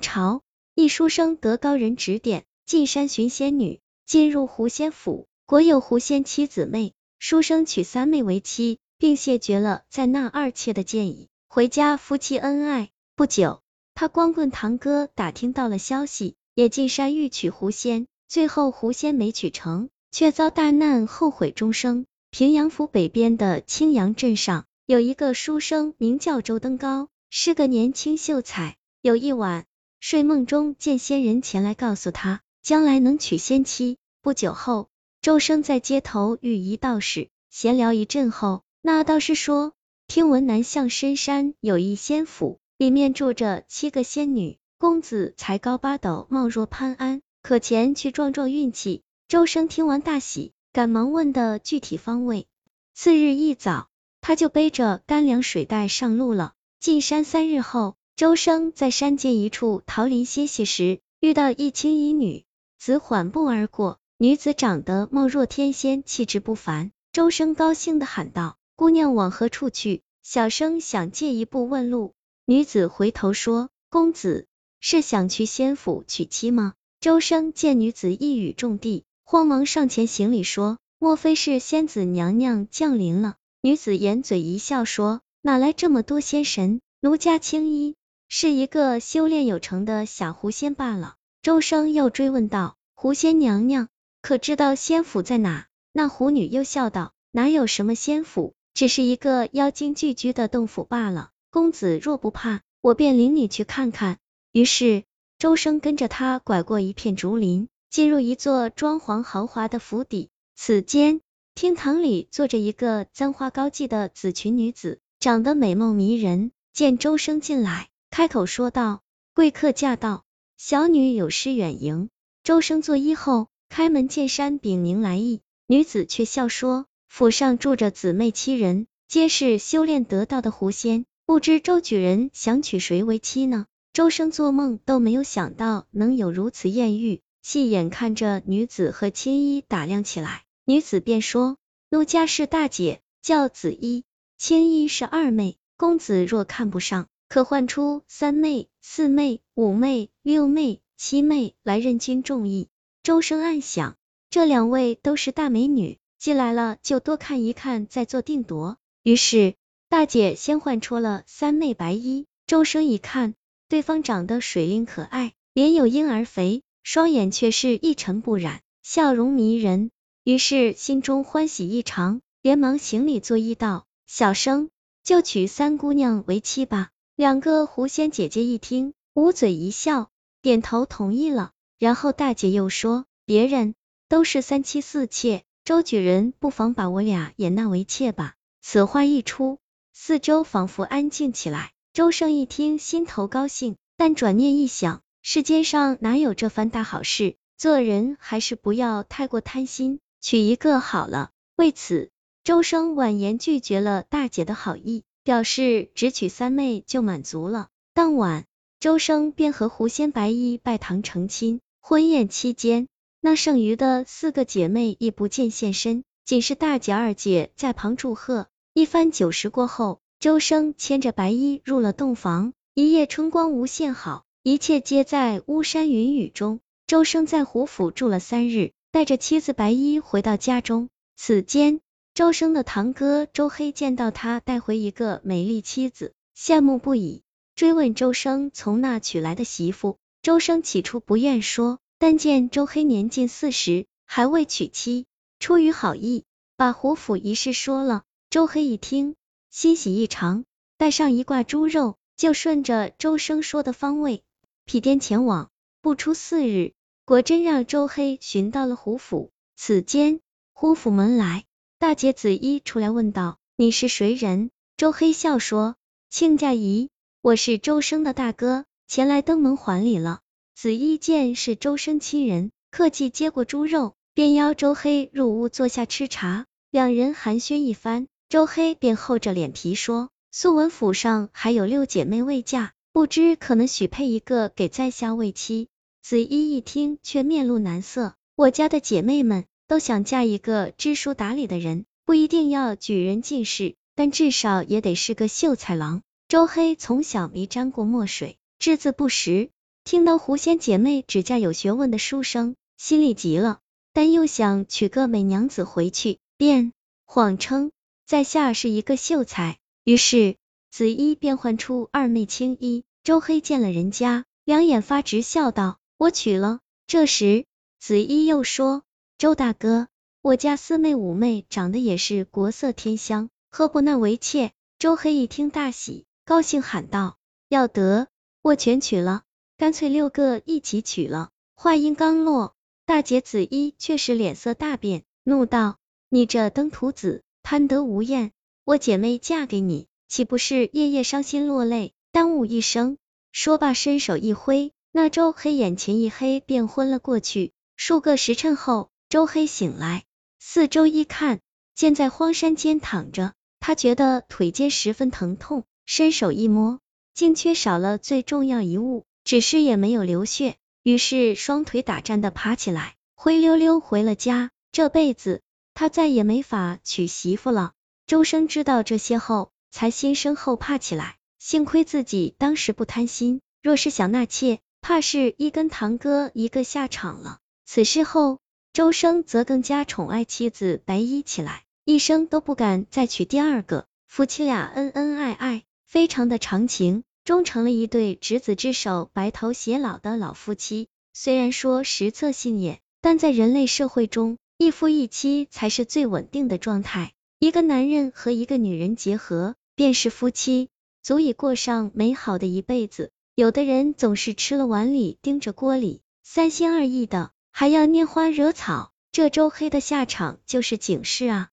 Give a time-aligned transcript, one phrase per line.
[0.00, 0.42] 朝，
[0.74, 5.26] 一书生得高人指点，进山寻仙女，进入狐仙府。
[5.46, 12.90] 国有狐仙七姊妹，书生娶三妹为妻，并谢绝了在那二妾的建议，回家夫妻恩爱。
[13.14, 13.60] 不久，
[13.94, 22.06] 他光棍堂哥打听到了消息，也进山欲娶狐仙，最后狐仙没娶成，却遭大难，后悔终生。
[22.30, 28.76] 平阳府北边的青阳镇上，有一个书生，名叫周登高，是个年轻秀才。
[29.02, 29.66] 有一晚，
[30.06, 33.96] 睡梦中见仙人前来告诉他，将来能娶仙妻。
[34.20, 34.90] 不久后，
[35.22, 39.72] 周生在街头遇一道士，闲聊一阵后，那道士说，
[40.06, 42.60] 听闻南向深山有一仙府。
[42.76, 49.04] 里面住着七个仙女，公子才高八斗，貌若潘安，可前去撞撞运气。
[49.26, 52.46] 周生听完大喜，赶忙问的具体方位。
[52.92, 53.88] 次日一早，
[54.20, 56.52] 他就背着干粮水袋上路了。
[56.78, 62.44] 进山三日后，周生在山间一处桃林歇息时，遇到一青衣女
[62.78, 66.92] 子缓步而过，女子长得貌若天仙，气质不凡。
[67.10, 72.12] 周生高兴的喊道：“姑娘往何处去？”小生想借一步问路。
[72.46, 74.46] 女子回头说：“公子
[74.78, 86.80] 是想去仙府娶妻吗？”周生见女子一语中的，慌忙上前行礼说：“莫非是仙子娘娘降临了？”女子掩嘴一笑说：“哪来这么多仙神？
[87.00, 87.96] 奴家青衣
[88.36, 93.86] 是一个修炼有成的小狐仙罢了。”周生又追问道：“狐仙娘娘
[94.22, 104.18] 可知道仙府在哪？”那狐女又笑道：“哪有什么仙府，只是一个妖精聚居的洞府罢了。”公子若不怕，我便领你去看看。
[104.50, 105.04] 于是
[105.38, 110.28] 周生跟着他拐过一片竹林，进入一座装潢豪华的府邸。
[110.56, 111.20] 此间
[111.54, 116.50] 厅堂里坐着一个簪花高髻的紫裙女子，长得美貌迷人。
[116.72, 119.02] 见周生进来，开口说道
[119.34, 120.22] ：“贵客驾到，
[120.56, 122.10] 小女有失远迎。”
[122.44, 125.40] 周生作揖后，开门见山禀明来意。
[125.66, 133.66] 女子却笑说：“府上住着姊妹七人，皆是修炼得道的狐仙。”不知周举人想娶谁为妻呢？
[133.92, 140.44] 周生做梦都没有想到能有如此艳遇，细眼看着女子和青衣打量起来。
[140.64, 141.56] 女子便说
[141.90, 144.04] ：“奴家是大姐，叫紫衣；
[144.38, 145.56] 青衣是二妹。
[145.76, 152.68] 公子若看不上，可唤出三妹、四妹、五妹、六妹、七妹来认君中意。”
[153.02, 153.96] 周生暗想，
[154.30, 158.78] 这两位都是大美女，进来了就多看一看，再做定夺。
[159.02, 159.54] 于是。
[159.88, 163.34] 大姐先唤出了三妹白衣，周生一看，
[163.68, 169.90] 对方长得水灵可爱，脸有婴儿肥，双眼却是一尘不染，笑容迷人，
[170.22, 174.70] 于是心中欢喜异常，连忙行礼作揖道：“小生
[175.02, 180.10] 就娶三姑娘为妻吧。”两个狐仙姐姐一听，捂嘴一笑，
[180.42, 181.52] 点头同意了。
[181.78, 183.76] 然后大姐又说：“别人
[184.08, 189.60] 都是三妻四妾，周举人不妨把我俩也纳为妾吧。”此话一出。
[189.92, 197.36] 四周仿佛安静起来，周生一听，心头高兴，但转念一想，世间上哪有这番大好事？
[197.56, 201.30] 做人还是不要太过贪心，娶一个好了。
[201.54, 202.10] 为此，
[202.42, 207.68] 周生婉言拒绝了大姐的好意，表示只娶三妹就满足了。
[207.94, 208.44] 当晚，
[208.78, 211.60] 周生便和狐仙白衣拜堂成亲。
[211.80, 212.86] 婚宴期间，
[213.20, 218.48] 那剩余的四个姐妹亦不见现身，仅是大姐、二姐在旁祝贺。
[218.74, 226.60] 一番酒食过后，周生牵着白衣入了洞房，一夜春光无限好，一切皆在巫山云雨中。
[226.86, 230.88] 周生在胡府住了三日，带着妻子白衣回到家中。
[231.16, 231.80] 此间，
[232.14, 237.24] 周生的堂哥周黑见到他带回一个美丽妻子，羡慕不已，
[237.56, 239.98] 追问周生从那娶来的媳妇。
[240.22, 245.06] 周生起初不愿说，但见周黑年近四十，还未娶妻，
[245.40, 246.22] 出于好意，
[246.56, 248.04] 把胡府一事说了。
[248.30, 249.16] 周黑一听，
[249.50, 250.44] 欣喜异常，
[250.78, 254.22] 带上一挂猪肉，就顺着周生说的方位
[254.64, 255.50] 屁颠前往。
[255.80, 256.74] 不出四日，
[257.04, 259.32] 果真让周黑寻到了胡府。
[259.56, 260.20] 此间，
[260.52, 261.44] 胡府门来，
[261.84, 264.48] 大姐紫衣出来问道：“你是谁人？”
[264.78, 265.76] 周黑笑说
[266.08, 266.88] ：“亲家姨，
[267.20, 270.20] 我是周生的大哥，前来登门还礼了。”
[270.56, 278.06] 紫衣见是周生亲人，客气接过猪肉，便邀周黑入屋坐下吃茶，两人寒暄一番。
[278.30, 285.68] 周黑便厚着脸皮说：“素闻府上还有六姐妹未嫁，不知可能许配一个给在下为妻。”
[286.02, 288.14] 子衣一听，却面露难色。
[288.36, 296.02] 我家的姐妹们都想嫁一个知书达理的人，不一定要举人进士，但至少也得是个秀才郎。
[296.28, 299.50] 周黑从小没沾过墨水，只字不识，
[299.84, 303.60] 听到狐仙姐妹指嫁有学问的书生，心里急了，
[303.92, 306.72] 但又想娶个美娘子回去，便
[307.04, 307.70] 谎称
[308.06, 309.58] 在下是一个秀才。
[309.84, 310.36] 于是
[310.70, 312.84] 紫衣变换出二妹青衣。
[313.04, 317.44] 周黑见了人家，两眼发直，笑道：“我娶了。”这时
[317.78, 318.82] 紫衣又说
[319.16, 319.86] ：“周大哥，
[320.22, 327.16] 我家四妹五妹长得也是国色天香，何不纳为妾？”周黑一听大喜，高兴喊道
[327.48, 328.08] ：“要得，
[328.42, 329.22] 我全娶了，
[329.56, 332.56] 干脆六个一起娶了。”话音刚落，
[332.86, 335.76] 大姐子衣却是脸色大变，怒道
[336.10, 338.32] ：“你这登徒子，贪得无厌，
[338.64, 342.98] 我姐妹嫁给你，岂不是夜夜伤心落泪，耽误一生？”
[343.30, 347.52] 说罢，伸手一挥，那周黑眼前一黑，便昏了过去。
[347.76, 350.02] 数个时辰后，周黑醒来，
[350.40, 351.38] 四周一看，
[351.76, 353.32] 见在荒山间躺着。
[353.60, 356.80] 他觉得腿间十分疼痛，伸手一摸，
[357.14, 360.56] 竟缺少了最重要一物，只是也没有流血。
[360.82, 364.50] 于是双腿打颤的爬起来，灰溜溜回了家。
[364.72, 365.42] 这辈子
[365.74, 367.70] 他再也没法娶媳妇了。
[368.08, 371.18] 周生知道这些后，才心生后怕起来。
[371.38, 377.38] 幸亏自己当时不贪心，若是想纳妾，怕是一跟堂哥一个下场了。
[377.64, 378.40] 此事后，
[378.74, 381.62] 周生则更加宠爱妻子白衣起来。
[381.84, 390.88] 一生都不敢再娶第二个，夫妻俩恩恩爱爱，非常的长情，终成了一对执子之手，白头偕老的老夫妻。
[391.12, 397.12] 虽然说实测性也，但在人类社会中，一夫一妻才是最稳定的状态。
[397.38, 400.68] 一个男人和一个女人结合，便是夫妻，
[401.00, 403.12] 足以过上美好的一辈子。
[403.36, 411.50] 有的人总是吃了碗里盯着锅里，三心二意的，还要拈花惹草，这周黑的下场就是警示啊！